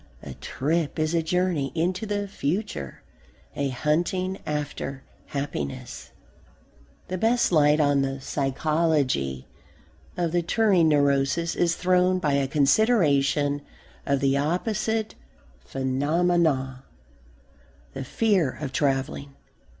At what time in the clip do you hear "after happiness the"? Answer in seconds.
4.47-7.19